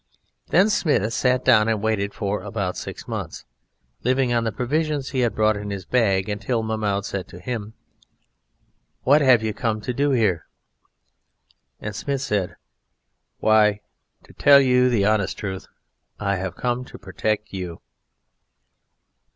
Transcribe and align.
Then 0.47 0.71
Smith 0.71 1.13
sat 1.13 1.45
down 1.45 1.67
and 1.67 1.79
waited 1.79 2.11
for 2.11 2.41
about 2.41 2.75
six 2.75 3.07
months, 3.07 3.45
living 4.01 4.33
on 4.33 4.45
the 4.45 4.51
provisions 4.51 5.09
he 5.09 5.19
had 5.19 5.35
brought 5.35 5.55
in 5.55 5.69
his 5.69 5.85
bag, 5.85 6.27
until 6.27 6.63
Mahmoud 6.63 7.05
said 7.05 7.27
to 7.27 7.39
him: 7.39 7.75
"What 9.03 9.21
have 9.21 9.43
you 9.43 9.53
come 9.53 9.79
to 9.81 9.93
do 9.93 10.09
here?" 10.09 10.47
And 11.79 11.95
Smith 11.95 12.21
said: 12.23 12.55
"Why, 13.41 13.81
to 14.23 14.33
tell 14.33 14.59
you 14.59 14.89
the 14.89 15.05
honest 15.05 15.37
truth, 15.37 15.67
I 16.19 16.37
have 16.37 16.55
come 16.55 16.83
to 16.85 16.97
protect 16.97 17.53
you." 17.53 17.79